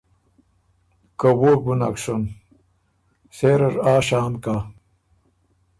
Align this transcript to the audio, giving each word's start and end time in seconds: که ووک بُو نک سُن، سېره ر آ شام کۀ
که 1.19 1.29
ووک 1.39 1.59
بُو 1.65 1.73
نک 1.79 1.95
سُن، 2.03 2.21
سېره 3.37 3.69
ر 3.73 3.75
آ 3.91 3.93
شام 4.07 4.33
کۀ 4.43 4.55